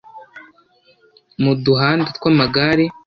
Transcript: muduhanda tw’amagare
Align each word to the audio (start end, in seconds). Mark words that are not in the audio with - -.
muduhanda 1.43 2.09
tw’amagare 2.17 2.85